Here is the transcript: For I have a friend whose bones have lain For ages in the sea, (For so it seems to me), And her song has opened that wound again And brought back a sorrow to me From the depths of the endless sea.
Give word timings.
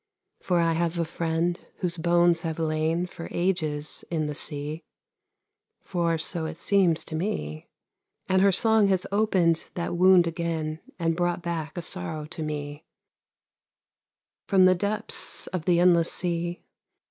For 0.41 0.57
I 0.59 0.73
have 0.73 0.97
a 0.97 1.05
friend 1.05 1.63
whose 1.77 1.97
bones 1.97 2.41
have 2.41 2.57
lain 2.57 3.05
For 3.05 3.27
ages 3.29 4.03
in 4.09 4.25
the 4.25 4.33
sea, 4.33 4.83
(For 5.83 6.17
so 6.17 6.47
it 6.47 6.57
seems 6.57 7.05
to 7.05 7.15
me), 7.15 7.67
And 8.27 8.41
her 8.41 8.51
song 8.51 8.87
has 8.87 9.05
opened 9.11 9.69
that 9.75 9.95
wound 9.95 10.25
again 10.25 10.79
And 10.97 11.15
brought 11.15 11.43
back 11.43 11.77
a 11.77 11.83
sorrow 11.83 12.25
to 12.25 12.41
me 12.41 12.83
From 14.47 14.65
the 14.65 14.73
depths 14.73 15.45
of 15.45 15.65
the 15.65 15.79
endless 15.79 16.11
sea. 16.11 16.63